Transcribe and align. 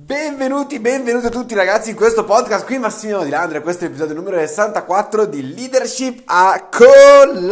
Benvenuti, 0.00 0.78
benvenuti 0.78 1.26
a 1.26 1.28
tutti 1.28 1.56
ragazzi 1.56 1.90
in 1.90 1.96
questo 1.96 2.24
podcast, 2.24 2.64
qui 2.64 2.78
Massimo 2.78 3.24
Di 3.24 3.30
Landre, 3.30 3.60
questo 3.62 3.82
è 3.84 3.88
l'episodio 3.88 4.14
numero 4.14 4.38
64 4.38 5.26
di 5.26 5.52
Leadership 5.52 6.22
a 6.26 6.68
colazione! 6.70 7.48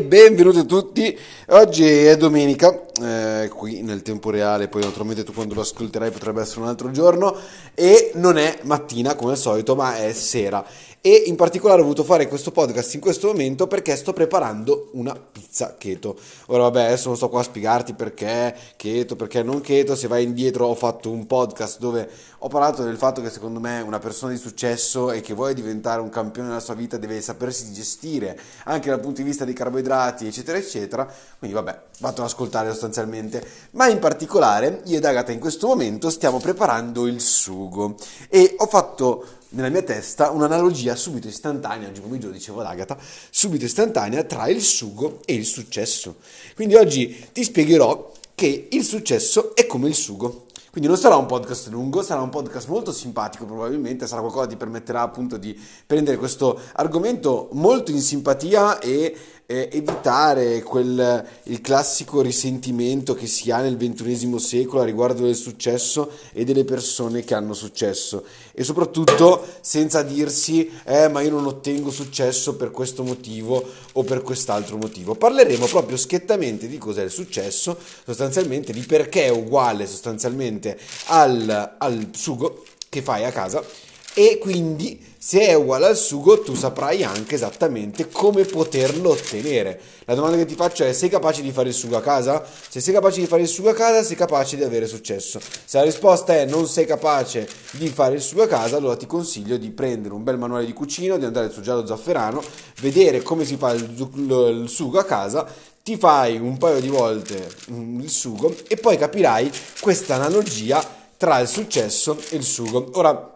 Benvenuti 0.00 0.58
a 0.58 0.64
tutti, 0.64 1.16
oggi 1.50 1.86
è 1.86 2.16
domenica, 2.16 2.86
eh, 3.00 3.48
qui 3.54 3.82
nel 3.82 4.02
tempo 4.02 4.30
reale, 4.30 4.66
poi 4.66 4.82
naturalmente 4.82 5.22
tu 5.22 5.32
quando 5.32 5.54
lo 5.54 5.60
ascolterai 5.60 6.10
potrebbe 6.10 6.40
essere 6.40 6.62
un 6.62 6.66
altro 6.66 6.90
giorno 6.90 7.36
e 7.72 8.10
non 8.16 8.36
è 8.36 8.58
mattina 8.62 9.14
come 9.14 9.30
al 9.30 9.38
solito 9.38 9.76
ma 9.76 9.96
è 9.96 10.12
sera 10.12 10.66
e 11.02 11.22
in 11.26 11.34
particolare 11.34 11.80
ho 11.80 11.84
voluto 11.84 12.04
fare 12.04 12.28
questo 12.28 12.50
podcast 12.50 12.92
in 12.94 13.00
questo 13.00 13.28
momento 13.28 13.66
perché 13.66 13.96
sto 13.96 14.12
preparando 14.12 14.90
una 14.92 15.14
pizza 15.14 15.74
keto. 15.78 16.16
Ora 16.46 16.64
vabbè, 16.64 16.84
adesso 16.84 17.08
non 17.08 17.16
sto 17.16 17.30
qua 17.30 17.40
a 17.40 17.44
spiegarti 17.44 17.94
perché 17.94 18.54
keto, 18.76 19.16
perché 19.16 19.42
non 19.42 19.62
keto, 19.62 19.96
se 19.96 20.08
vai 20.08 20.24
indietro 20.24 20.66
ho 20.66 20.74
fatto 20.74 21.10
un 21.10 21.26
podcast 21.26 21.78
dove 21.78 22.08
ho 22.38 22.48
parlato 22.48 22.82
del 22.82 22.98
fatto 22.98 23.22
che 23.22 23.30
secondo 23.30 23.60
me 23.60 23.80
una 23.80 23.98
persona 23.98 24.32
di 24.32 24.38
successo 24.38 25.10
e 25.10 25.22
che 25.22 25.32
vuole 25.32 25.54
diventare 25.54 26.02
un 26.02 26.10
campione 26.10 26.48
nella 26.48 26.60
sua 26.60 26.74
vita 26.74 26.98
deve 26.98 27.20
sapersi 27.22 27.72
gestire 27.72 28.38
anche 28.64 28.90
dal 28.90 29.00
punto 29.00 29.22
di 29.22 29.26
vista 29.26 29.46
dei 29.46 29.54
carboidrati, 29.54 30.26
eccetera, 30.26 30.58
eccetera. 30.58 31.10
Quindi 31.38 31.56
vabbè, 31.56 31.80
ad 32.00 32.18
ascoltare 32.18 32.68
sostanzialmente. 32.70 33.42
Ma 33.72 33.88
in 33.88 33.98
particolare 33.98 34.82
io 34.84 34.98
ed 34.98 35.04
Agata 35.04 35.32
in 35.32 35.40
questo 35.40 35.66
momento 35.66 36.10
stiamo 36.10 36.38
preparando 36.38 37.06
il 37.06 37.20
sugo 37.20 37.94
e 38.28 38.54
ho 38.58 38.66
fatto 38.66 39.38
nella 39.50 39.68
mia 39.68 39.82
testa 39.82 40.30
un'analogia 40.30 40.94
subito 40.94 41.28
istantanea, 41.28 41.88
oggi 41.88 42.00
pomeriggio 42.00 42.30
dicevo 42.30 42.60
ad 42.60 42.66
Agata, 42.66 42.96
subito 43.30 43.64
istantanea 43.64 44.22
tra 44.24 44.48
il 44.48 44.60
sugo 44.60 45.20
e 45.24 45.34
il 45.34 45.44
successo. 45.44 46.16
Quindi 46.54 46.74
oggi 46.74 47.28
ti 47.32 47.42
spiegherò 47.42 48.12
che 48.34 48.68
il 48.70 48.84
successo 48.84 49.54
è 49.54 49.66
come 49.66 49.88
il 49.88 49.94
sugo. 49.94 50.46
Quindi 50.70 50.88
non 50.88 50.98
sarà 50.98 51.16
un 51.16 51.26
podcast 51.26 51.66
lungo, 51.68 52.00
sarà 52.00 52.20
un 52.20 52.28
podcast 52.28 52.68
molto 52.68 52.92
simpatico 52.92 53.44
probabilmente, 53.44 54.06
sarà 54.06 54.20
qualcosa 54.20 54.44
che 54.44 54.52
ti 54.52 54.56
permetterà 54.56 55.00
appunto 55.00 55.36
di 55.36 55.58
prendere 55.84 56.16
questo 56.16 56.60
argomento 56.74 57.48
molto 57.52 57.90
in 57.90 58.00
simpatia 58.00 58.78
e 58.78 59.16
evitare 59.50 60.62
quel, 60.62 61.26
il 61.44 61.60
classico 61.60 62.20
risentimento 62.20 63.14
che 63.14 63.26
si 63.26 63.50
ha 63.50 63.60
nel 63.60 63.76
ventunesimo 63.76 64.38
secolo 64.38 64.82
a 64.82 64.84
riguardo 64.84 65.24
del 65.24 65.34
successo 65.34 66.10
e 66.32 66.44
delle 66.44 66.64
persone 66.64 67.24
che 67.24 67.34
hanno 67.34 67.52
successo 67.52 68.24
e 68.52 68.62
soprattutto 68.62 69.44
senza 69.60 70.02
dirsi 70.02 70.70
eh 70.84 71.08
ma 71.08 71.20
io 71.20 71.30
non 71.30 71.46
ottengo 71.46 71.90
successo 71.90 72.54
per 72.54 72.70
questo 72.70 73.02
motivo 73.02 73.64
o 73.92 74.02
per 74.04 74.22
quest'altro 74.22 74.76
motivo. 74.76 75.14
Parleremo 75.14 75.66
proprio 75.66 75.96
schiettamente 75.96 76.68
di 76.68 76.78
cos'è 76.78 77.02
il 77.02 77.10
successo, 77.10 77.76
sostanzialmente 78.04 78.72
di 78.72 78.82
perché 78.82 79.24
è 79.24 79.30
uguale 79.30 79.86
sostanzialmente 79.86 80.78
al, 81.06 81.74
al 81.78 82.10
sugo 82.12 82.64
che 82.88 83.02
fai 83.02 83.24
a 83.24 83.32
casa 83.32 83.64
e 84.14 84.38
quindi 84.38 85.08
se 85.22 85.40
è 85.40 85.52
uguale 85.52 85.84
al 85.84 85.98
sugo 85.98 86.40
tu 86.40 86.54
saprai 86.54 87.04
anche 87.04 87.34
esattamente 87.34 88.08
come 88.08 88.44
poterlo 88.44 89.10
ottenere. 89.10 89.78
La 90.06 90.14
domanda 90.14 90.38
che 90.38 90.46
ti 90.46 90.54
faccio 90.54 90.82
è 90.82 90.94
sei 90.94 91.10
capace 91.10 91.42
di 91.42 91.52
fare 91.52 91.68
il 91.68 91.74
sugo 91.74 91.98
a 91.98 92.00
casa? 92.00 92.42
Se 92.68 92.80
sei 92.80 92.94
capace 92.94 93.20
di 93.20 93.26
fare 93.26 93.42
il 93.42 93.48
sugo 93.48 93.68
a 93.68 93.74
casa 93.74 94.02
sei 94.02 94.16
capace 94.16 94.56
di 94.56 94.64
avere 94.64 94.86
successo. 94.86 95.38
Se 95.38 95.76
la 95.76 95.84
risposta 95.84 96.34
è 96.34 96.46
non 96.46 96.66
sei 96.66 96.86
capace 96.86 97.46
di 97.72 97.88
fare 97.88 98.14
il 98.14 98.22
sugo 98.22 98.44
a 98.44 98.46
casa 98.46 98.78
allora 98.78 98.96
ti 98.96 99.06
consiglio 99.06 99.58
di 99.58 99.70
prendere 99.70 100.14
un 100.14 100.24
bel 100.24 100.38
manuale 100.38 100.64
di 100.64 100.72
cucina, 100.72 101.18
di 101.18 101.26
andare 101.26 101.50
sul 101.50 101.62
giallo 101.62 101.86
zafferano, 101.86 102.42
vedere 102.80 103.20
come 103.20 103.44
si 103.44 103.56
fa 103.56 103.72
il, 103.72 104.64
sugo 104.68 104.98
a 104.98 105.04
casa 105.04 105.46
ti 105.82 105.98
fai 105.98 106.38
un 106.38 106.56
paio 106.56 106.80
di 106.80 106.88
volte 106.88 107.46
mm, 107.70 108.00
il 108.00 108.08
sugo 108.08 108.54
e 108.66 108.76
poi 108.76 108.96
capirai 108.96 109.52
questa 109.80 110.14
analogia 110.14 110.82
tra 111.18 111.38
il 111.40 111.46
successo 111.46 112.16
e 112.30 112.36
il 112.36 112.42
sugo. 112.42 112.92
Ora, 112.94 113.29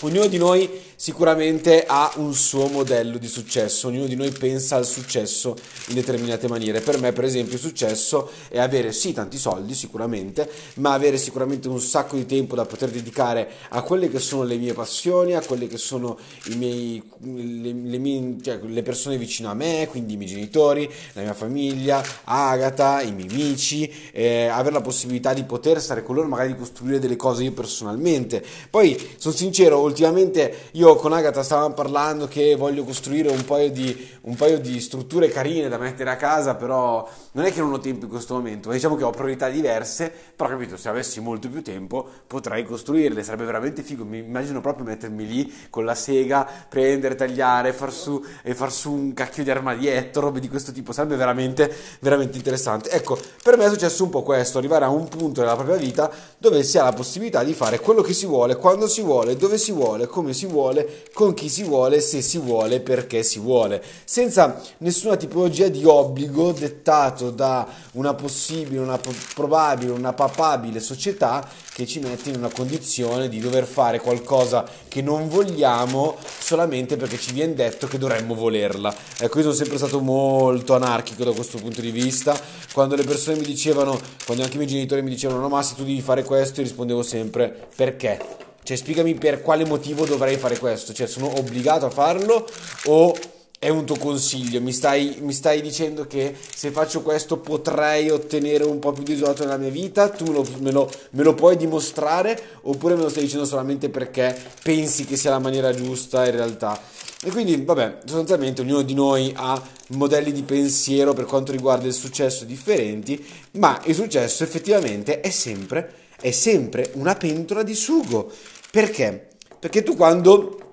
Ognuno 0.00 0.26
di 0.28 0.38
noi 0.38 0.68
sicuramente 1.00 1.84
ha 1.86 2.10
un 2.16 2.34
suo 2.34 2.66
modello 2.66 3.18
di 3.18 3.28
successo, 3.28 3.86
ognuno 3.86 4.06
di 4.06 4.16
noi 4.16 4.32
pensa 4.32 4.74
al 4.74 4.84
successo 4.84 5.56
in 5.86 5.94
determinate 5.94 6.48
maniere. 6.48 6.80
Per 6.80 6.98
me, 6.98 7.12
per 7.12 7.22
esempio, 7.22 7.54
il 7.54 7.60
successo 7.60 8.28
è 8.48 8.58
avere 8.58 8.90
sì 8.90 9.12
tanti 9.12 9.38
soldi 9.38 9.74
sicuramente, 9.74 10.50
ma 10.74 10.94
avere 10.94 11.16
sicuramente 11.16 11.68
un 11.68 11.80
sacco 11.80 12.16
di 12.16 12.26
tempo 12.26 12.56
da 12.56 12.64
poter 12.64 12.90
dedicare 12.90 13.48
a 13.68 13.82
quelle 13.82 14.10
che 14.10 14.18
sono 14.18 14.42
le 14.42 14.56
mie 14.56 14.72
passioni, 14.72 15.36
a 15.36 15.40
quelle 15.40 15.68
che 15.68 15.78
sono 15.78 16.18
miei, 16.56 17.00
le, 17.20 17.72
le, 17.72 17.98
mie, 17.98 18.36
cioè, 18.42 18.58
le 18.60 18.82
persone 18.82 19.18
vicino 19.18 19.50
a 19.50 19.54
me, 19.54 19.86
quindi 19.88 20.14
i 20.14 20.16
miei 20.16 20.30
genitori, 20.30 20.90
la 21.12 21.22
mia 21.22 21.34
famiglia, 21.34 22.02
Agata, 22.24 23.02
i 23.02 23.12
miei 23.12 23.28
amici, 23.28 23.88
eh, 24.10 24.46
avere 24.46 24.74
la 24.74 24.80
possibilità 24.80 25.32
di 25.32 25.44
poter 25.44 25.80
stare 25.80 26.02
con 26.02 26.16
loro, 26.16 26.26
magari 26.26 26.54
di 26.54 26.58
costruire 26.58 26.98
delle 26.98 27.14
cose 27.14 27.44
io 27.44 27.52
personalmente. 27.52 28.44
Poi, 28.68 28.98
sono 29.16 29.32
sincero, 29.32 29.78
ultimamente 29.78 30.70
io 30.72 30.86
con 30.96 31.12
Agatha 31.12 31.42
stavamo 31.42 31.74
parlando 31.74 32.28
che 32.28 32.54
voglio 32.54 32.84
costruire 32.84 33.30
un 33.30 33.44
paio, 33.44 33.70
di, 33.70 34.08
un 34.22 34.36
paio 34.36 34.58
di 34.60 34.80
strutture 34.80 35.28
carine 35.28 35.68
da 35.68 35.78
mettere 35.78 36.10
a 36.10 36.16
casa, 36.16 36.54
però 36.54 37.08
non 37.32 37.44
è 37.44 37.52
che 37.52 37.60
non 37.60 37.72
ho 37.72 37.78
tempo 37.78 38.04
in 38.04 38.10
questo 38.10 38.34
momento, 38.34 38.70
diciamo 38.70 38.94
che 38.96 39.04
ho 39.04 39.10
priorità 39.10 39.48
diverse, 39.48 40.12
però 40.36 40.48
capito, 40.48 40.76
se 40.76 40.88
avessi 40.88 41.20
molto 41.20 41.48
più 41.48 41.62
tempo 41.62 42.06
potrei 42.26 42.64
costruirle, 42.64 43.22
sarebbe 43.22 43.44
veramente 43.44 43.82
figo, 43.82 44.04
mi 44.04 44.18
immagino 44.18 44.60
proprio 44.60 44.84
mettermi 44.84 45.26
lì 45.26 45.52
con 45.70 45.84
la 45.84 45.94
sega, 45.94 46.48
prendere, 46.68 47.14
tagliare, 47.14 47.72
far 47.72 47.92
su, 47.92 48.22
e 48.42 48.54
far 48.54 48.70
su 48.70 48.92
un 48.92 49.14
cacchio 49.14 49.42
di 49.42 49.50
armadietto, 49.50 50.20
robe 50.20 50.40
di 50.40 50.48
questo 50.48 50.72
tipo, 50.72 50.92
sarebbe 50.92 51.16
veramente, 51.16 51.74
veramente 52.00 52.36
interessante. 52.36 52.90
Ecco, 52.90 53.18
per 53.42 53.56
me 53.56 53.64
è 53.64 53.68
successo 53.68 54.04
un 54.04 54.10
po' 54.10 54.22
questo, 54.22 54.58
arrivare 54.58 54.84
a 54.84 54.90
un 54.90 55.08
punto 55.08 55.40
nella 55.40 55.56
propria 55.56 55.76
vita 55.76 56.10
dove 56.38 56.62
si 56.62 56.78
ha 56.78 56.84
la 56.84 56.92
possibilità 56.92 57.42
di 57.42 57.54
fare 57.54 57.80
quello 57.80 58.02
che 58.02 58.12
si 58.12 58.26
vuole, 58.26 58.56
quando 58.56 58.86
si 58.86 59.02
vuole, 59.02 59.36
dove 59.36 59.58
si 59.58 59.72
vuole, 59.72 60.06
come 60.06 60.32
si 60.32 60.46
vuole, 60.46 60.77
con 61.12 61.34
chi 61.34 61.48
si 61.48 61.64
vuole, 61.64 62.00
se 62.00 62.22
si 62.22 62.38
vuole, 62.38 62.80
perché 62.80 63.22
si 63.22 63.38
vuole, 63.38 63.82
senza 64.04 64.60
nessuna 64.78 65.16
tipologia 65.16 65.68
di 65.68 65.84
obbligo 65.84 66.52
dettato 66.52 67.30
da 67.30 67.66
una 67.92 68.14
possibile, 68.14 68.80
una 68.80 69.00
probabile, 69.34 69.92
una 69.92 70.12
papabile 70.12 70.80
società 70.80 71.46
che 71.72 71.86
ci 71.86 72.00
mette 72.00 72.30
in 72.30 72.36
una 72.36 72.50
condizione 72.50 73.28
di 73.28 73.38
dover 73.38 73.64
fare 73.64 74.00
qualcosa 74.00 74.66
che 74.88 75.00
non 75.00 75.28
vogliamo 75.28 76.16
solamente 76.38 76.96
perché 76.96 77.18
ci 77.18 77.32
viene 77.32 77.54
detto 77.54 77.86
che 77.86 77.98
dovremmo 77.98 78.34
volerla. 78.34 78.92
Ecco, 79.18 79.36
io 79.36 79.44
sono 79.44 79.54
sempre 79.54 79.76
stato 79.76 80.00
molto 80.00 80.74
anarchico 80.74 81.22
da 81.22 81.32
questo 81.32 81.58
punto 81.58 81.80
di 81.80 81.90
vista. 81.90 82.36
Quando 82.72 82.96
le 82.96 83.04
persone 83.04 83.36
mi 83.36 83.44
dicevano, 83.44 83.98
quando 84.24 84.42
anche 84.42 84.56
i 84.56 84.58
miei 84.58 84.70
genitori 84.70 85.02
mi 85.02 85.10
dicevano 85.10 85.40
no 85.40 85.48
ma 85.48 85.62
se 85.62 85.76
tu 85.76 85.84
devi 85.84 86.00
fare 86.00 86.24
questo, 86.24 86.60
io 86.60 86.66
rispondevo 86.66 87.02
sempre 87.02 87.68
perché? 87.76 88.46
Cioè, 88.68 88.76
spiegami 88.76 89.14
per 89.14 89.40
quale 89.40 89.64
motivo 89.64 90.04
dovrei 90.04 90.36
fare 90.36 90.58
questo. 90.58 90.92
Cioè, 90.92 91.06
sono 91.06 91.38
obbligato 91.38 91.86
a 91.86 91.90
farlo 91.90 92.46
o 92.84 93.16
è 93.58 93.70
un 93.70 93.86
tuo 93.86 93.96
consiglio? 93.96 94.60
Mi 94.60 94.74
stai, 94.74 95.16
mi 95.20 95.32
stai 95.32 95.62
dicendo 95.62 96.06
che 96.06 96.36
se 96.54 96.70
faccio 96.70 97.00
questo 97.00 97.38
potrei 97.38 98.10
ottenere 98.10 98.64
un 98.64 98.78
po' 98.78 98.92
più 98.92 99.04
di 99.04 99.12
risultato 99.12 99.44
nella 99.44 99.56
mia 99.56 99.70
vita? 99.70 100.10
Tu 100.10 100.26
me 100.26 100.32
lo, 100.32 100.46
me, 100.58 100.70
lo, 100.70 100.90
me 101.12 101.22
lo, 101.22 101.32
puoi 101.32 101.56
dimostrare? 101.56 102.38
Oppure 102.60 102.94
me 102.94 103.04
lo 103.04 103.08
stai 103.08 103.22
dicendo 103.22 103.46
solamente 103.46 103.88
perché 103.88 104.36
pensi 104.62 105.06
che 105.06 105.16
sia 105.16 105.30
la 105.30 105.38
maniera 105.38 105.72
giusta 105.72 106.26
in 106.26 106.32
realtà? 106.32 106.78
E 107.22 107.30
quindi, 107.30 107.64
vabbè, 107.64 108.00
sostanzialmente 108.04 108.60
ognuno 108.60 108.82
di 108.82 108.92
noi 108.92 109.32
ha 109.34 109.58
modelli 109.92 110.30
di 110.30 110.42
pensiero 110.42 111.14
per 111.14 111.24
quanto 111.24 111.52
riguarda 111.52 111.86
il 111.86 111.94
successo 111.94 112.44
differenti, 112.44 113.26
ma 113.52 113.80
il 113.84 113.94
successo 113.94 114.44
effettivamente 114.44 115.20
è 115.20 115.30
sempre, 115.30 115.94
è 116.20 116.32
sempre 116.32 116.90
una 116.96 117.14
pentola 117.14 117.62
di 117.62 117.74
sugo. 117.74 118.30
Perché? 118.70 119.28
Perché 119.58 119.82
tu 119.82 119.96
quando 119.96 120.72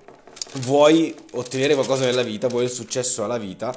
vuoi 0.54 1.14
ottenere 1.32 1.74
qualcosa 1.74 2.04
nella 2.04 2.22
vita, 2.22 2.48
vuoi 2.48 2.64
il 2.64 2.70
successo 2.70 3.24
alla 3.24 3.38
vita, 3.38 3.74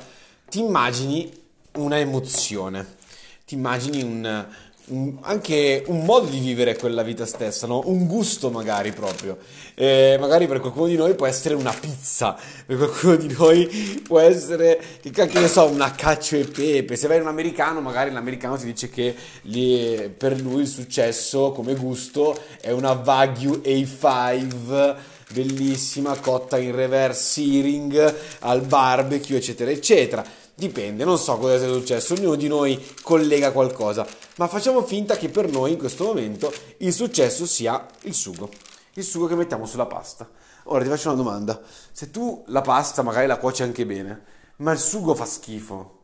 ti 0.49 0.59
immagini 0.59 1.31
una 1.73 1.99
emozione, 1.99 2.97
ti 3.45 3.55
immagini 3.55 4.03
un, 4.03 4.47
un, 4.89 5.17
anche 5.21 5.83
un 5.87 6.05
modo 6.05 6.27
di 6.27 6.39
vivere 6.39 6.75
quella 6.75 7.03
vita 7.03 7.25
stessa, 7.25 7.67
no? 7.67 7.81
un 7.85 8.05
gusto 8.07 8.49
magari 8.49 8.91
proprio. 8.91 9.37
Eh, 9.75 10.17
magari 10.19 10.47
per 10.47 10.59
qualcuno 10.59 10.87
di 10.87 10.95
noi 10.95 11.15
può 11.15 11.25
essere 11.25 11.55
una 11.55 11.73
pizza, 11.73 12.37
per 12.65 12.77
qualcuno 12.77 13.15
di 13.15 13.33
noi 13.37 14.01
può 14.07 14.19
essere, 14.19 14.79
che 15.01 15.11
cacchio 15.11 15.39
ne 15.39 15.47
so, 15.47 15.65
una 15.65 15.91
cacio 15.91 16.35
e 16.35 16.45
pepe. 16.45 16.95
Se 16.95 17.07
vai 17.07 17.17
in 17.17 17.23
un 17.23 17.29
americano, 17.29 17.81
magari 17.81 18.11
l'americano 18.11 18.57
ti 18.57 18.65
dice 18.65 18.89
che 18.89 19.15
gli, 19.41 20.09
per 20.09 20.39
lui 20.39 20.61
il 20.61 20.67
successo 20.67 21.51
come 21.51 21.75
gusto 21.75 22.37
è 22.61 22.71
una 22.71 22.91
Wagyu 22.91 23.61
A5 23.63 24.95
bellissima 25.31 26.17
cotta 26.17 26.57
in 26.57 26.73
reverse 26.75 27.21
searing 27.21 28.15
al 28.39 28.61
barbecue 28.61 29.37
eccetera 29.37 29.69
eccetera 29.69 30.25
Dipende, 30.59 31.05
non 31.05 31.17
so 31.17 31.37
cosa 31.37 31.57
sia 31.57 31.71
successo, 31.71 32.15
ognuno 32.15 32.35
di 32.35 32.49
noi 32.49 32.85
collega 33.01 33.53
qualcosa, 33.53 34.05
ma 34.35 34.47
facciamo 34.49 34.83
finta 34.83 35.15
che 35.15 35.29
per 35.29 35.49
noi 35.49 35.71
in 35.71 35.77
questo 35.77 36.03
momento 36.03 36.51
il 36.79 36.91
successo 36.91 37.45
sia 37.45 37.87
il 38.01 38.13
sugo, 38.13 38.49
il 38.95 39.05
sugo 39.05 39.27
che 39.27 39.35
mettiamo 39.35 39.65
sulla 39.65 39.85
pasta. 39.85 40.29
Ora 40.65 40.83
ti 40.83 40.89
faccio 40.89 41.07
una 41.07 41.15
domanda, 41.15 41.61
se 41.93 42.11
tu 42.11 42.43
la 42.47 42.59
pasta 42.59 43.03
magari 43.03 43.25
la 43.25 43.37
cuoci 43.37 43.63
anche 43.63 43.85
bene, 43.85 44.21
ma 44.57 44.73
il 44.73 44.79
sugo 44.79 45.15
fa 45.15 45.23
schifo, 45.23 45.99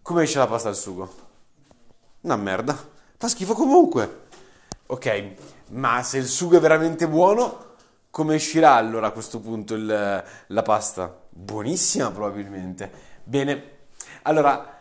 come 0.00 0.22
esce 0.22 0.38
la 0.38 0.46
pasta 0.46 0.68
al 0.68 0.76
sugo? 0.76 1.12
Una 2.20 2.36
merda, 2.36 2.78
fa 3.16 3.26
schifo 3.26 3.54
comunque. 3.54 4.26
Ok, 4.86 5.24
ma 5.70 6.04
se 6.04 6.18
il 6.18 6.28
sugo 6.28 6.58
è 6.58 6.60
veramente 6.60 7.08
buono, 7.08 7.74
come 8.10 8.36
uscirà 8.36 8.74
allora 8.74 9.08
a 9.08 9.10
questo 9.10 9.40
punto 9.40 9.74
il, 9.74 10.24
la 10.46 10.62
pasta? 10.62 11.24
Buonissima 11.28 12.12
probabilmente. 12.12 13.14
Bene, 13.28 13.70
allora 14.22 14.78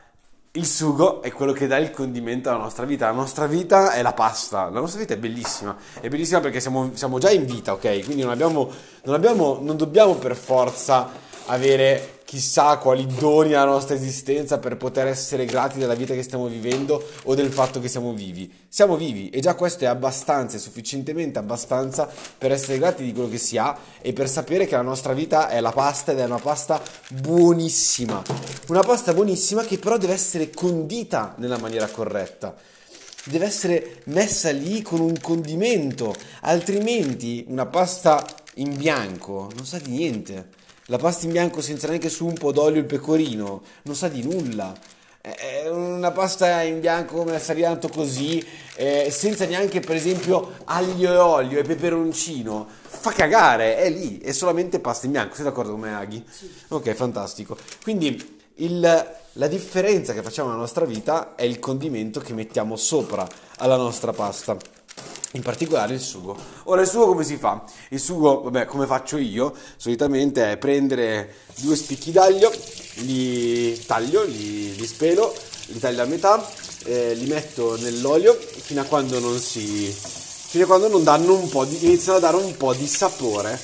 il 0.51 0.67
sugo 0.67 1.23
è 1.23 1.31
quello 1.31 1.51
che 1.51 1.65
dà 1.65 1.77
il 1.77 1.89
condimento 1.89 2.49
alla 2.49 2.59
nostra 2.59 2.85
vita. 2.85 3.07
La 3.07 3.13
nostra 3.13 3.47
vita 3.47 3.93
è 3.93 4.03
la 4.03 4.13
pasta. 4.13 4.69
La 4.69 4.79
nostra 4.81 4.99
vita 4.99 5.15
è 5.15 5.17
bellissima. 5.17 5.75
È 5.99 6.07
bellissima 6.09 6.41
perché 6.41 6.59
siamo, 6.59 6.91
siamo 6.93 7.17
già 7.17 7.31
in 7.31 7.45
vita, 7.45 7.73
ok? 7.73 8.03
Quindi 8.05 8.21
non, 8.21 8.31
abbiamo, 8.31 8.69
non, 9.05 9.15
abbiamo, 9.15 9.57
non 9.59 9.77
dobbiamo 9.77 10.13
per 10.13 10.35
forza 10.35 11.09
avere 11.47 12.14
chissà 12.25 12.77
quali 12.77 13.05
doni 13.05 13.53
alla 13.53 13.71
nostra 13.71 13.95
esistenza 13.95 14.57
per 14.57 14.77
poter 14.77 15.07
essere 15.07 15.45
grati 15.45 15.77
della 15.77 15.93
vita 15.93 16.15
che 16.15 16.23
stiamo 16.23 16.47
vivendo 16.47 17.01
o 17.23 17.35
del 17.35 17.51
fatto 17.51 17.79
che 17.79 17.87
siamo 17.87 18.13
vivi. 18.13 18.51
Siamo 18.67 18.97
vivi 18.97 19.29
e 19.29 19.39
già 19.39 19.53
questo 19.53 19.85
è 19.85 19.87
abbastanza, 19.87 20.57
è 20.57 20.59
sufficientemente 20.59 21.39
abbastanza 21.39 22.09
per 22.37 22.51
essere 22.51 22.79
grati 22.79 23.03
di 23.03 23.13
quello 23.13 23.29
che 23.29 23.37
si 23.37 23.57
ha 23.57 23.77
e 24.01 24.11
per 24.11 24.27
sapere 24.27 24.65
che 24.65 24.75
la 24.75 24.81
nostra 24.81 25.13
vita 25.13 25.49
è 25.49 25.61
la 25.61 25.71
pasta 25.71 26.11
ed 26.11 26.19
è 26.19 26.25
una 26.25 26.39
pasta 26.39 26.81
buonissima. 27.09 28.23
Una 28.67 28.81
pasta 28.81 29.13
buonissima 29.13 29.63
che 29.63 29.77
però 29.77 29.97
deve 29.97 30.13
essere 30.13 30.49
condita 30.49 31.35
nella 31.37 31.59
maniera 31.59 31.87
corretta 31.87 32.55
deve 33.27 33.45
essere 33.45 34.01
messa 34.05 34.51
lì 34.51 34.83
con 34.83 34.99
un 34.99 35.19
condimento, 35.19 36.13
altrimenti 36.41 37.43
una 37.47 37.65
pasta 37.65 38.23
in 38.55 38.75
bianco 38.77 39.49
non 39.55 39.65
sa 39.65 39.79
di 39.79 39.91
niente. 39.91 40.49
La 40.89 40.97
pasta 40.97 41.25
in 41.25 41.31
bianco 41.31 41.61
senza 41.61 41.87
neanche 41.87 42.09
su 42.09 42.27
un 42.27 42.35
po' 42.35 42.51
d'olio 42.51 42.79
il 42.79 42.85
pecorino 42.85 43.63
non 43.83 43.95
sa 43.95 44.07
di 44.07 44.21
nulla. 44.21 44.71
È 45.19 45.67
una 45.67 46.11
pasta 46.11 46.61
in 46.61 46.79
bianco 46.79 47.15
come 47.15 47.31
la 47.31 47.39
sarianto 47.39 47.89
così, 47.89 48.45
eh, 48.75 49.09
senza 49.09 49.45
neanche 49.45 49.79
per 49.79 49.95
esempio 49.95 50.57
aglio 50.65 51.11
e 51.11 51.17
olio 51.17 51.57
e 51.57 51.63
peperoncino. 51.63 52.67
Fa 52.83 53.11
cagare, 53.11 53.77
è 53.77 53.89
lì, 53.89 54.19
è 54.19 54.31
solamente 54.31 54.79
pasta 54.79 55.07
in 55.07 55.13
bianco. 55.13 55.33
Sei 55.33 55.45
d'accordo 55.45 55.71
con 55.71 55.79
me, 55.79 55.95
Aghi? 55.95 56.23
Sì. 56.29 56.47
Ok, 56.67 56.93
fantastico. 56.93 57.57
Quindi 57.81 58.37
il, 58.57 59.15
la 59.31 59.47
differenza 59.47 60.13
che 60.13 60.21
facciamo 60.21 60.49
nella 60.49 60.61
nostra 60.61 60.85
vita 60.85 61.33
è 61.33 61.41
il 61.43 61.57
condimento 61.57 62.19
che 62.19 62.33
mettiamo 62.33 62.75
sopra 62.75 63.27
alla 63.57 63.77
nostra 63.77 64.13
pasta 64.13 64.55
in 65.35 65.41
particolare 65.41 65.93
il 65.93 65.99
sugo. 65.99 66.35
Ora 66.63 66.81
il 66.81 66.87
sugo 66.87 67.07
come 67.07 67.23
si 67.23 67.37
fa? 67.37 67.63
Il 67.89 67.99
sugo, 67.99 68.41
vabbè, 68.41 68.65
come 68.65 68.85
faccio 68.85 69.17
io, 69.17 69.53
solitamente 69.77 70.51
è 70.51 70.57
prendere 70.57 71.35
due 71.57 71.75
spicchi 71.75 72.11
d'aglio, 72.11 72.51
li 72.95 73.83
taglio, 73.85 74.23
li, 74.23 74.75
li 74.75 74.85
spelo, 74.87 75.33
li 75.67 75.79
taglio 75.79 76.01
a 76.01 76.05
metà, 76.05 76.49
eh, 76.85 77.13
li 77.13 77.27
metto 77.27 77.77
nell'olio 77.77 78.33
fino 78.33 78.81
a 78.81 78.85
quando 78.85 79.19
non 79.19 79.37
si 79.39 79.93
fino 80.55 80.63
a 80.63 80.67
quando 80.67 80.87
non 80.87 81.03
danno 81.03 81.33
un 81.33 81.49
po' 81.49 81.65
di 81.65 81.85
iniziano 81.85 82.17
a 82.17 82.21
dare 82.21 82.37
un 82.37 82.55
po' 82.55 82.73
di 82.73 82.87
sapore 82.87 83.59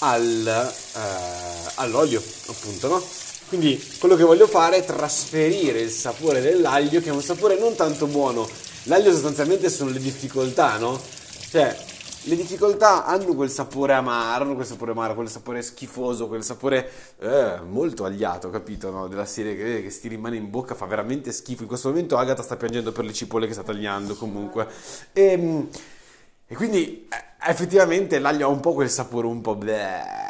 al, 0.00 0.46
eh, 0.46 1.70
all'olio, 1.76 2.22
appunto, 2.48 2.88
no? 2.88 3.02
Quindi 3.48 3.82
quello 3.98 4.16
che 4.16 4.24
voglio 4.24 4.46
fare 4.46 4.78
è 4.78 4.84
trasferire 4.84 5.80
il 5.80 5.90
sapore 5.90 6.40
dell'aglio, 6.42 7.00
che 7.00 7.08
è 7.08 7.12
un 7.12 7.22
sapore 7.22 7.58
non 7.58 7.74
tanto 7.76 8.06
buono. 8.06 8.46
L'aglio 8.84 9.12
sostanzialmente 9.12 9.70
sono 9.70 9.90
le 9.90 9.98
difficoltà, 9.98 10.76
no? 10.76 11.00
Cioè, 11.50 11.76
le 12.24 12.36
difficoltà 12.36 13.04
hanno 13.04 13.34
quel 13.34 13.50
sapore 13.50 13.94
amaro, 13.94 14.44
hanno 14.44 14.54
quel 14.54 14.66
sapore 14.66 14.90
amaro, 14.90 15.14
quel 15.14 15.28
sapore 15.28 15.62
schifoso, 15.62 16.26
quel 16.26 16.42
sapore 16.42 16.90
eh, 17.18 17.60
molto 17.66 18.04
agliato, 18.04 18.50
capito? 18.50 18.90
No? 18.90 19.08
Della 19.08 19.24
serie 19.24 19.56
che, 19.56 19.82
che 19.82 20.00
ti 20.00 20.08
rimane 20.08 20.36
in 20.36 20.50
bocca, 20.50 20.74
fa 20.74 20.86
veramente 20.86 21.32
schifo. 21.32 21.62
In 21.62 21.68
questo 21.68 21.88
momento 21.88 22.16
Agatha 22.16 22.42
sta 22.42 22.56
piangendo 22.56 22.92
per 22.92 23.04
le 23.04 23.12
cipolle 23.12 23.46
che 23.46 23.52
sta 23.52 23.62
tagliando 23.62 24.14
comunque. 24.16 24.66
E, 25.12 25.22
ehm, 25.22 25.68
e 26.46 26.54
quindi 26.54 27.08
eh, 27.08 27.50
effettivamente 27.50 28.18
l'aglio 28.18 28.46
ha 28.46 28.50
un 28.50 28.60
po' 28.60 28.74
quel 28.74 28.90
sapore 28.90 29.26
un 29.26 29.40
po' 29.40 29.54
bleh 29.54 30.23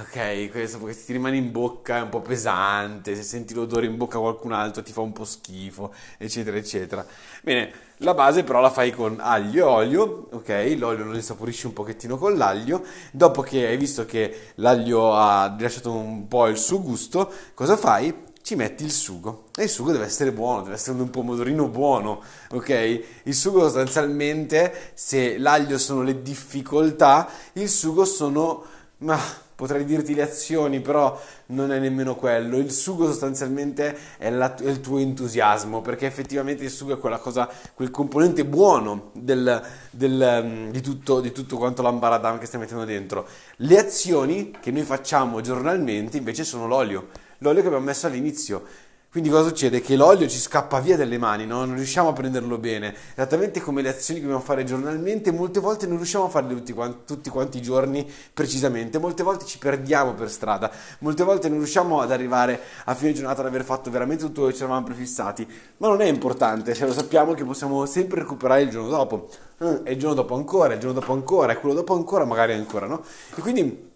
ok, 0.00 0.50
questo 0.50 0.78
perché 0.78 1.04
ti 1.04 1.12
rimane 1.12 1.36
in 1.36 1.50
bocca 1.50 1.98
è 1.98 2.00
un 2.00 2.08
po' 2.08 2.20
pesante, 2.20 3.14
se 3.14 3.22
senti 3.22 3.52
l'odore 3.52 3.86
in 3.86 3.96
bocca 3.96 4.16
a 4.16 4.20
qualcun 4.20 4.52
altro 4.52 4.82
ti 4.82 4.90
fa 4.90 5.02
un 5.02 5.12
po' 5.12 5.24
schifo, 5.24 5.92
eccetera, 6.16 6.56
eccetera. 6.56 7.06
Bene, 7.42 7.72
la 7.98 8.14
base 8.14 8.42
però 8.42 8.60
la 8.60 8.70
fai 8.70 8.90
con 8.90 9.18
aglio 9.20 9.66
e 9.66 9.70
olio, 9.70 10.28
ok? 10.32 10.74
L'olio 10.78 11.04
lo 11.04 11.14
insaporisci 11.14 11.66
un 11.66 11.74
pochettino 11.74 12.16
con 12.16 12.36
l'aglio, 12.36 12.84
dopo 13.10 13.42
che 13.42 13.66
hai 13.66 13.76
visto 13.76 14.06
che 14.06 14.52
l'aglio 14.56 15.14
ha 15.14 15.54
rilasciato 15.56 15.92
un 15.92 16.26
po' 16.26 16.46
il 16.46 16.56
suo 16.56 16.80
gusto, 16.80 17.30
cosa 17.54 17.76
fai? 17.76 18.30
ci 18.42 18.56
metti 18.56 18.82
il 18.82 18.90
sugo 18.90 19.44
e 19.54 19.62
il 19.62 19.68
sugo 19.68 19.92
deve 19.92 20.04
essere 20.04 20.32
buono, 20.32 20.62
deve 20.62 20.74
essere 20.74 21.00
un 21.00 21.10
pomodorino 21.10 21.68
buono, 21.68 22.20
ok? 22.50 23.04
Il 23.22 23.34
sugo 23.34 23.60
sostanzialmente, 23.60 24.90
se 24.94 25.38
l'aglio 25.38 25.78
sono 25.78 26.02
le 26.02 26.22
difficoltà, 26.22 27.28
il 27.52 27.68
sugo 27.68 28.04
sono 28.04 28.64
ma 29.02 29.18
potrei 29.62 29.84
dirti 29.84 30.12
le 30.16 30.22
azioni, 30.22 30.80
però 30.80 31.16
non 31.46 31.70
è 31.70 31.78
nemmeno 31.78 32.16
quello. 32.16 32.56
Il 32.56 32.72
sugo 32.72 33.06
sostanzialmente 33.06 33.96
è, 34.18 34.28
la, 34.28 34.52
è, 34.56 34.68
il 34.68 34.80
tuo 34.80 34.98
entusiasmo, 34.98 35.80
perché 35.82 36.04
effettivamente 36.06 36.64
il 36.64 36.70
sugo 36.70 36.94
è 36.94 36.98
quella 36.98 37.18
cosa, 37.18 37.48
quel 37.72 37.92
componente 37.92 38.44
buono 38.44 39.12
del, 39.14 39.62
del, 39.92 40.42
mm, 40.44 40.70
di, 40.70 40.80
tutto, 40.80 41.20
di, 41.20 41.30
tutto, 41.30 41.58
quanto 41.58 41.80
l'ambaradam 41.80 42.40
che 42.40 42.46
stai 42.46 42.58
mettendo 42.58 42.84
dentro. 42.84 43.24
Le 43.58 43.78
azioni 43.78 44.50
che 44.58 44.72
noi 44.72 44.82
facciamo 44.82 45.40
giornalmente 45.40 46.16
invece 46.16 46.42
sono 46.42 46.66
l'olio, 46.66 47.10
l'olio 47.38 47.60
che 47.60 47.68
abbiamo 47.68 47.84
messo 47.84 48.08
all'inizio. 48.08 48.64
Quindi 49.12 49.28
cosa 49.28 49.48
succede? 49.48 49.82
Che 49.82 49.94
l'olio 49.94 50.26
ci 50.26 50.38
scappa 50.38 50.80
via 50.80 50.96
dalle 50.96 51.18
mani, 51.18 51.44
no? 51.44 51.66
non 51.66 51.74
riusciamo 51.74 52.08
a 52.08 52.12
prenderlo 52.14 52.56
bene. 52.56 52.94
Esattamente 53.14 53.60
come 53.60 53.82
le 53.82 53.90
azioni 53.90 54.20
che 54.20 54.24
dobbiamo 54.24 54.42
fare 54.42 54.64
giornalmente, 54.64 55.30
molte 55.30 55.60
volte 55.60 55.86
non 55.86 55.98
riusciamo 55.98 56.24
a 56.24 56.28
farle 56.30 56.54
tutti 56.54 56.72
quanti, 56.72 57.00
tutti 57.04 57.28
quanti 57.28 57.58
i 57.58 57.60
giorni 57.60 58.10
precisamente, 58.32 58.98
molte 58.98 59.22
volte 59.22 59.44
ci 59.44 59.58
perdiamo 59.58 60.14
per 60.14 60.30
strada, 60.30 60.72
molte 61.00 61.24
volte 61.24 61.50
non 61.50 61.58
riusciamo 61.58 62.00
ad 62.00 62.10
arrivare 62.10 62.58
a 62.86 62.94
fine 62.94 63.12
giornata 63.12 63.42
ad 63.42 63.48
aver 63.48 63.64
fatto 63.64 63.90
veramente 63.90 64.22
tutto 64.22 64.36
quello 64.36 64.48
che 64.48 64.56
ci 64.56 64.62
eravamo 64.62 64.86
prefissati. 64.86 65.46
Ma 65.76 65.88
non 65.88 66.00
è 66.00 66.06
importante, 66.06 66.74
se 66.74 66.86
lo 66.86 66.92
sappiamo 66.94 67.34
che 67.34 67.44
possiamo 67.44 67.84
sempre 67.84 68.20
recuperare 68.20 68.62
il 68.62 68.70
giorno 68.70 68.88
dopo. 68.88 69.28
Eh, 69.58 69.80
e 69.84 69.92
il 69.92 69.98
giorno 69.98 70.14
dopo 70.14 70.36
ancora, 70.36 70.72
il 70.72 70.80
giorno 70.80 70.98
dopo 70.98 71.12
ancora, 71.12 71.52
e 71.52 71.60
quello 71.60 71.74
dopo 71.74 71.92
ancora, 71.92 72.24
magari 72.24 72.54
ancora, 72.54 72.86
no? 72.86 73.04
E 73.36 73.42
quindi 73.42 73.91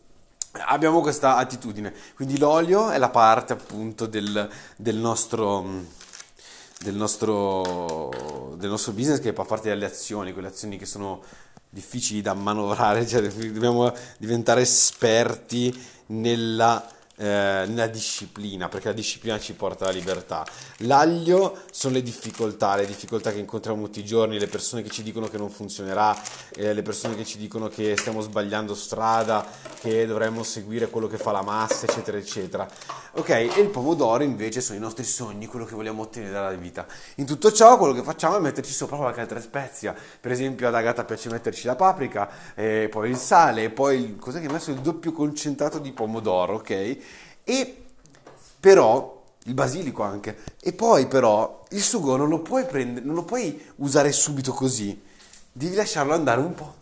abbiamo 0.65 1.01
questa 1.01 1.37
attitudine. 1.37 1.93
Quindi 2.15 2.39
l'olio 2.39 2.91
è 2.91 2.99
la 2.99 3.11
parte 3.11 3.53
appunto 3.53 4.07
del, 4.07 4.49
del, 4.77 4.97
nostro, 4.97 5.65
del, 6.81 6.95
nostro, 6.95 8.55
del 8.57 8.71
nostro 8.71 8.93
business 8.93 9.21
che 9.21 9.33
fa 9.33 9.45
parte 9.45 9.69
delle 9.69 9.87
azioni, 9.87 10.33
quelle 10.33 10.49
azioni 10.49 10.79
che 10.79 10.87
sono 10.87 11.23
difficili 11.69 12.23
da 12.23 12.35
manovrare, 12.35 13.07
cioè 13.07 13.23
dobbiamo 13.23 13.93
diventare 14.19 14.63
esperti 14.63 15.75
nella 16.07 16.87
eh, 17.17 17.65
nella 17.67 17.87
disciplina, 17.87 18.69
perché 18.69 18.89
la 18.89 18.95
disciplina 18.95 19.39
ci 19.39 19.55
porta 19.55 19.85
alla 19.85 19.95
libertà. 19.95 20.45
L'aglio 20.79 21.59
sono 21.71 21.95
le 21.95 22.03
difficoltà, 22.03 22.77
le 22.77 22.87
difficoltà 22.87 23.33
che 23.33 23.39
incontriamo 23.39 23.85
tutti 23.85 24.01
i 24.01 24.05
giorni, 24.05 24.39
le 24.39 24.47
persone 24.47 24.83
che 24.83 24.91
ci 24.91 25.03
dicono 25.03 25.29
che 25.29 25.39
non 25.39 25.51
funzionerà, 25.51 26.17
eh, 26.55 26.73
le 26.75 26.83
persone 26.83 27.17
che 27.17 27.25
ci 27.25 27.39
dicono 27.39 27.69
che 27.69 27.97
stiamo 27.97 28.21
sbagliando 28.21 28.75
strada, 28.75 29.47
che 29.81 30.07
dovremmo 30.07 30.43
seguire 30.43 30.89
quello 30.89 31.07
che 31.07 31.17
fa 31.17 31.33
la 31.33 31.43
massa, 31.43 31.87
eccetera, 31.87 32.19
eccetera. 32.19 32.69
Ok, 33.13 33.31
e 33.31 33.61
il 33.61 33.69
pomodoro 33.69 34.23
invece 34.23 34.61
sono 34.61 34.77
i 34.77 34.81
nostri 34.81 35.05
sogni, 35.05 35.47
quello 35.47 35.65
che 35.65 35.75
vogliamo 35.75 36.03
ottenere 36.03 36.33
dalla 36.33 36.51
vita. 36.51 36.87
In 37.17 37.25
tutto 37.25 37.51
ciò, 37.51 37.79
quello 37.79 37.95
che 37.95 38.03
facciamo 38.03 38.37
è 38.37 38.41
metterci 38.41 38.73
sopra 38.73 38.97
qualche 38.99 39.21
altra 39.21 39.41
spezia. 39.41 39.95
Per 40.21 40.31
esempio, 40.31 40.69
ad 40.69 40.75
Agata 40.75 41.05
piace 41.05 41.31
metterci 41.31 41.67
la 41.67 41.77
paprika, 41.77 42.29
eh, 42.55 42.89
poi 42.91 43.11
il 43.11 43.17
sale, 43.17 43.71
poi 43.71 44.03
il, 44.03 44.17
cos'è 44.17 44.41
che 44.41 44.49
ho 44.49 44.53
messo? 44.53 44.71
Il 44.71 44.81
doppio 44.81 45.13
concentrato 45.13 45.79
di 45.79 45.93
pomodoro, 45.93 46.57
ok? 46.57 46.99
E 47.49 47.85
però 48.59 49.23
il 49.45 49.55
basilico 49.55 50.03
anche. 50.03 50.39
E 50.61 50.73
poi 50.73 51.07
però 51.07 51.65
il 51.71 51.81
sugo 51.81 52.17
non 52.17 52.29
lo 52.29 52.41
puoi 52.41 52.67
prendere, 52.67 53.07
non 53.07 53.15
lo 53.15 53.23
puoi 53.23 53.65
usare 53.77 54.11
subito 54.11 54.53
così. 54.53 55.01
Devi 55.53 55.77
lasciarlo 55.77 56.13
andare 56.13 56.41
un 56.41 56.55
po'. 56.55 56.75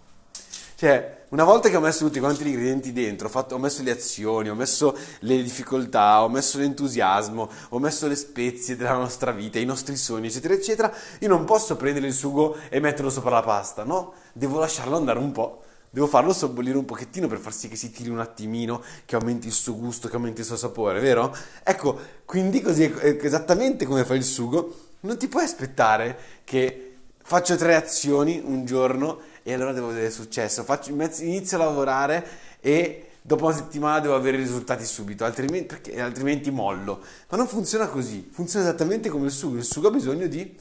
Cioè, 0.77 1.25
una 1.29 1.45
volta 1.45 1.69
che 1.69 1.77
ho 1.77 1.81
messo 1.81 2.07
tutti 2.07 2.21
quanti 2.21 2.45
gli 2.45 2.49
ingredienti 2.49 2.93
dentro, 2.93 3.27
ho, 3.27 3.31
fatto, 3.31 3.57
ho, 3.57 3.59
messo 3.59 3.83
le 3.83 3.91
azioni, 3.91 4.49
ho 4.49 4.55
messo 4.55 4.97
le 5.21 5.43
difficoltà, 5.43 6.23
ho 6.23 6.29
messo 6.29 6.59
l'entusiasmo, 6.59 7.51
ho 7.69 7.79
messo 7.79 8.07
le 8.07 8.17
spezie 8.17 8.77
della 8.77 8.95
nostra 8.95 9.33
vita, 9.33 9.59
i 9.59 9.65
nostri 9.65 9.97
sogni, 9.97 10.29
eccetera, 10.29 10.55
eccetera, 10.55 10.93
io 11.19 11.29
non 11.29 11.45
posso 11.45 11.77
prendere 11.77 12.07
il 12.07 12.15
sugo 12.15 12.57
e 12.71 12.81
metterlo 12.81 13.11
sopra 13.11 13.31
la 13.31 13.43
pasta, 13.43 13.85
no? 13.85 14.15
Devo 14.33 14.59
lasciarlo 14.59 14.97
andare 14.97 15.19
un 15.19 15.33
po'. 15.33 15.64
Devo 15.95 16.09
farlo 16.09 16.33
sobbolire 16.33 16.77
un 16.77 16.85
pochettino 16.85 17.29
per 17.29 17.39
far 17.39 17.53
sì 17.53 17.69
che 17.69 17.77
si 17.77 17.93
tiri 17.93 18.09
un 18.09 18.19
attimino, 18.19 18.83
che 19.05 19.15
aumenti 19.15 19.47
il 19.47 19.53
suo 19.53 19.77
gusto, 19.77 20.09
che 20.09 20.17
aumenti 20.17 20.41
il 20.41 20.47
suo 20.49 20.57
sapore, 20.57 20.99
vero? 20.99 21.33
Ecco, 21.63 21.97
quindi 22.25 22.61
così 22.61 22.93
esattamente 23.23 23.85
come 23.85 24.05
fa 24.05 24.17
il 24.17 24.25
sugo, 24.25 24.75
non 25.03 25.17
ti 25.17 25.29
puoi 25.29 25.45
aspettare 25.45 26.19
che 26.43 26.97
faccio 27.23 27.55
tre 27.55 27.77
azioni 27.77 28.43
un 28.45 28.65
giorno 28.65 29.21
e 29.45 29.53
allora 29.53 29.71
devo 29.71 29.87
vedere 29.87 30.11
successo. 30.11 30.65
Faccio, 30.65 30.91
inizio 30.91 31.59
a 31.59 31.65
lavorare 31.65 32.27
e 32.59 33.11
dopo 33.23 33.45
una 33.45 33.55
settimana 33.55 34.01
devo 34.01 34.17
avere 34.17 34.37
i 34.37 34.41
risultati 34.41 34.85
subito, 34.85 35.25
altrimenti, 35.25 35.67
perché, 35.67 36.01
altrimenti 36.01 36.51
mollo. 36.51 37.03
Ma 37.29 37.37
non 37.37 37.47
funziona 37.47 37.87
così, 37.87 38.29
funziona 38.33 38.65
esattamente 38.67 39.11
come 39.11 39.27
il 39.27 39.31
sugo. 39.31 39.59
Il 39.59 39.65
sugo 39.65 39.87
ha 39.87 39.93
bisogno 39.93 40.27
di 40.27 40.57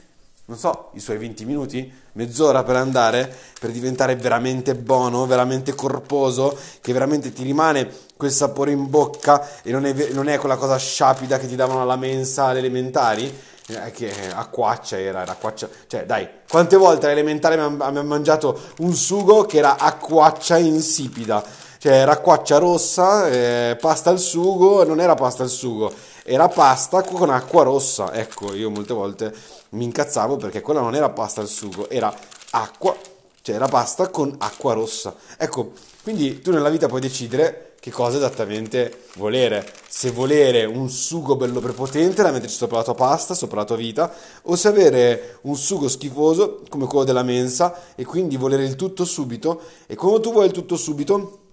non 0.46 0.58
so, 0.58 0.90
i 0.92 1.00
suoi 1.00 1.16
20 1.16 1.44
minuti, 1.46 1.90
mezz'ora 2.12 2.62
per 2.64 2.76
andare, 2.76 3.34
per 3.58 3.70
diventare 3.70 4.14
veramente 4.16 4.74
buono, 4.74 5.24
veramente 5.26 5.74
corposo, 5.74 6.56
che 6.82 6.92
veramente 6.92 7.32
ti 7.32 7.42
rimane 7.42 7.90
quel 8.16 8.30
sapore 8.30 8.70
in 8.70 8.90
bocca 8.90 9.62
e 9.62 9.70
non 9.70 9.86
è, 9.86 10.10
non 10.12 10.28
è 10.28 10.38
quella 10.38 10.56
cosa 10.56 10.76
sciapida 10.76 11.38
che 11.38 11.48
ti 11.48 11.56
davano 11.56 11.80
alla 11.80 11.96
mensa 11.96 12.44
alle 12.44 12.58
elementari, 12.58 13.32
eh, 13.68 13.90
che 13.92 14.12
acquaccia 14.34 14.98
era, 14.98 15.22
era 15.22 15.32
acquaccia, 15.32 15.66
cioè 15.86 16.04
dai, 16.04 16.28
quante 16.46 16.76
volte 16.76 17.06
all'elementare 17.06 17.58
abbiamo 17.58 18.02
mangiato 18.02 18.60
un 18.78 18.92
sugo 18.92 19.46
che 19.46 19.56
era 19.56 19.78
acquaccia 19.78 20.58
insipida, 20.58 21.42
cioè 21.78 21.92
era 21.92 22.12
acquaccia 22.12 22.58
rossa, 22.58 23.28
eh, 23.28 23.78
pasta 23.80 24.10
al 24.10 24.18
sugo, 24.18 24.84
non 24.84 25.00
era 25.00 25.14
pasta 25.14 25.42
al 25.42 25.48
sugo, 25.48 25.90
era 26.26 26.48
pasta 26.48 27.02
con 27.02 27.28
acqua 27.28 27.64
rossa, 27.64 28.14
ecco, 28.14 28.54
io 28.54 28.70
molte 28.70 28.94
volte 28.94 29.34
mi 29.70 29.84
incazzavo 29.84 30.36
perché 30.36 30.62
quella 30.62 30.80
non 30.80 30.94
era 30.94 31.10
pasta 31.10 31.42
al 31.42 31.48
sugo, 31.48 31.88
era 31.90 32.12
acqua, 32.50 32.96
cioè 33.42 33.54
era 33.54 33.68
pasta 33.68 34.08
con 34.08 34.34
acqua 34.38 34.72
rossa. 34.72 35.14
Ecco, 35.36 35.72
quindi 36.02 36.40
tu 36.40 36.50
nella 36.50 36.70
vita 36.70 36.88
puoi 36.88 37.02
decidere 37.02 37.74
che 37.78 37.90
cosa 37.90 38.16
esattamente 38.16 39.02
volere. 39.16 39.70
Se 39.86 40.10
volere 40.10 40.64
un 40.64 40.88
sugo 40.88 41.36
bello 41.36 41.60
prepotente 41.60 42.22
da 42.22 42.30
metterci 42.30 42.56
sopra 42.56 42.78
la 42.78 42.84
tua 42.84 42.94
pasta, 42.94 43.34
sopra 43.34 43.58
la 43.58 43.66
tua 43.66 43.76
vita, 43.76 44.10
o 44.44 44.56
se 44.56 44.68
avere 44.68 45.40
un 45.42 45.56
sugo 45.56 45.88
schifoso 45.88 46.62
come 46.70 46.86
quello 46.86 47.04
della 47.04 47.22
mensa 47.22 47.94
e 47.94 48.06
quindi 48.06 48.38
volere 48.38 48.64
il 48.64 48.76
tutto 48.76 49.04
subito. 49.04 49.60
E 49.86 49.94
quando 49.94 50.20
tu 50.20 50.32
vuoi 50.32 50.46
il 50.46 50.52
tutto 50.52 50.76
subito, 50.76 51.43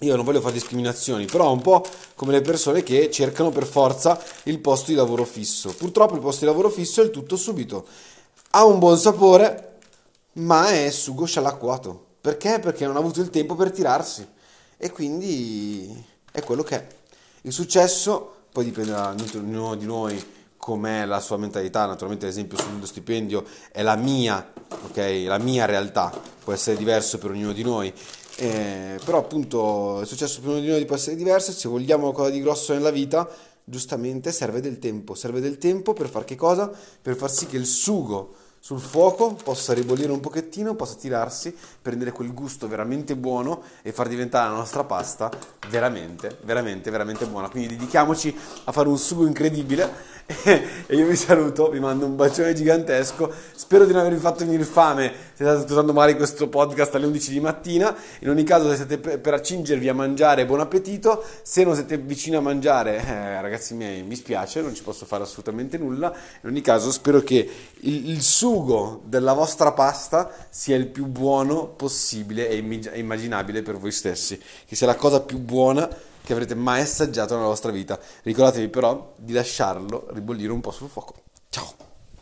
io 0.00 0.16
non 0.16 0.24
voglio 0.24 0.40
fare 0.40 0.54
discriminazioni, 0.54 1.26
però 1.26 1.52
un 1.52 1.60
po' 1.60 1.84
come 2.14 2.32
le 2.32 2.40
persone 2.40 2.82
che 2.82 3.10
cercano 3.10 3.50
per 3.50 3.66
forza 3.66 4.20
il 4.44 4.58
posto 4.58 4.90
di 4.90 4.96
lavoro 4.96 5.24
fisso. 5.24 5.74
Purtroppo 5.74 6.14
il 6.14 6.20
posto 6.20 6.40
di 6.40 6.46
lavoro 6.46 6.70
fisso 6.70 7.00
è 7.00 7.04
il 7.04 7.10
tutto 7.10 7.36
subito. 7.36 7.86
Ha 8.50 8.64
un 8.64 8.78
buon 8.78 8.98
sapore, 8.98 9.78
ma 10.34 10.70
è 10.70 10.90
sugo 10.90 11.26
scialacquato. 11.26 12.06
Perché? 12.20 12.58
Perché 12.60 12.86
non 12.86 12.96
ha 12.96 12.98
avuto 12.98 13.20
il 13.20 13.30
tempo 13.30 13.54
per 13.54 13.70
tirarsi. 13.70 14.26
E 14.76 14.90
quindi 14.90 16.04
è 16.32 16.42
quello 16.42 16.62
che 16.62 16.76
è. 16.76 16.86
Il 17.42 17.52
successo 17.52 18.34
poi 18.52 18.64
dipende 18.64 18.92
da 18.92 19.14
ognuno 19.34 19.74
di 19.74 19.84
noi 19.84 20.38
com'è 20.56 21.04
la 21.06 21.20
sua 21.20 21.36
mentalità, 21.36 21.86
naturalmente 21.86 22.26
l'esempio 22.26 22.58
sullo 22.58 22.84
stipendio 22.84 23.44
è 23.72 23.82
la 23.82 23.96
mia, 23.96 24.52
ok? 24.84 25.22
La 25.26 25.38
mia 25.38 25.64
realtà, 25.64 26.12
può 26.42 26.52
essere 26.52 26.76
diverso 26.76 27.18
per 27.18 27.30
ognuno 27.30 27.52
di 27.52 27.62
noi 27.62 27.92
eh, 28.40 28.98
però 29.04 29.18
appunto 29.18 30.00
è 30.00 30.06
successo 30.06 30.40
per 30.40 30.48
uno 30.48 30.60
di 30.60 30.68
noi 30.68 30.86
può 30.86 30.96
essere 30.96 31.14
diverso, 31.14 31.52
se 31.52 31.68
vogliamo 31.68 32.04
qualcosa 32.04 32.30
di 32.30 32.40
grosso 32.40 32.72
nella 32.72 32.90
vita, 32.90 33.28
giustamente 33.62 34.32
serve 34.32 34.62
del 34.62 34.78
tempo, 34.78 35.14
serve 35.14 35.40
del 35.40 35.58
tempo 35.58 35.92
per 35.92 36.08
far 36.08 36.24
che 36.24 36.36
cosa? 36.36 36.70
Per 37.02 37.16
far 37.16 37.30
sì 37.30 37.46
che 37.46 37.58
il 37.58 37.66
sugo 37.66 38.34
sul 38.58 38.80
fuoco 38.80 39.34
possa 39.34 39.74
ribollire 39.74 40.10
un 40.10 40.20
pochettino, 40.20 40.74
possa 40.74 40.94
tirarsi, 40.94 41.54
prendere 41.82 42.12
quel 42.12 42.32
gusto 42.32 42.66
veramente 42.66 43.14
buono 43.14 43.62
e 43.82 43.92
far 43.92 44.08
diventare 44.08 44.48
la 44.48 44.56
nostra 44.56 44.84
pasta 44.84 45.30
veramente, 45.68 46.38
veramente, 46.42 46.90
veramente 46.90 47.26
buona. 47.26 47.50
Quindi 47.50 47.76
dedichiamoci 47.76 48.34
a 48.64 48.72
fare 48.72 48.88
un 48.88 48.98
sugo 48.98 49.26
incredibile 49.26 49.90
e 50.86 50.94
io 50.94 51.06
vi 51.06 51.16
saluto, 51.16 51.68
vi 51.70 51.80
mando 51.80 52.06
un 52.06 52.14
bacione 52.14 52.54
gigantesco, 52.54 53.32
spero 53.52 53.84
di 53.84 53.92
non 53.92 54.02
avervi 54.02 54.20
fatto 54.20 54.44
venire 54.44 54.62
fame. 54.62 55.12
Se 55.34 55.42
state 55.42 55.62
ascoltando 55.62 55.92
magari 55.92 56.16
questo 56.16 56.48
podcast 56.48 56.94
alle 56.94 57.06
11 57.06 57.32
di 57.32 57.40
mattina, 57.40 57.94
in 58.20 58.28
ogni 58.28 58.44
caso 58.44 58.70
se 58.70 58.76
siete 58.76 58.98
per 58.98 59.34
accingervi 59.34 59.88
a 59.88 59.94
mangiare 59.94 60.46
buon 60.46 60.60
appetito, 60.60 61.24
se 61.42 61.64
non 61.64 61.74
siete 61.74 61.98
vicini 61.98 62.36
a 62.36 62.40
mangiare 62.40 63.04
eh, 63.04 63.40
ragazzi 63.40 63.74
miei 63.74 64.02
mi 64.02 64.14
spiace, 64.14 64.60
non 64.60 64.74
ci 64.74 64.82
posso 64.82 65.04
fare 65.04 65.24
assolutamente 65.24 65.78
nulla, 65.78 66.14
in 66.42 66.48
ogni 66.48 66.60
caso 66.60 66.92
spero 66.92 67.20
che 67.22 67.48
il, 67.80 68.10
il 68.10 68.22
sugo 68.22 69.02
della 69.04 69.32
vostra 69.32 69.72
pasta 69.72 70.30
sia 70.48 70.76
il 70.76 70.86
più 70.86 71.06
buono 71.06 71.66
possibile 71.66 72.48
e 72.48 72.56
immaginabile 72.94 73.62
per 73.62 73.76
voi 73.78 73.90
stessi, 73.90 74.40
che 74.64 74.76
sia 74.76 74.86
la 74.86 74.96
cosa 74.96 75.20
più 75.20 75.38
buona 75.38 75.88
che 76.22 76.32
avrete 76.32 76.54
mai 76.54 76.80
assaggiato 76.80 77.34
nella 77.34 77.48
vostra 77.48 77.70
vita. 77.70 77.98
Ricordatevi 78.22 78.68
però 78.68 79.14
di 79.16 79.32
lasciarlo 79.32 80.06
ribollire 80.10 80.52
un 80.52 80.60
po' 80.60 80.70
sul 80.70 80.88
fuoco. 80.88 81.14
Ciao! 81.48 81.89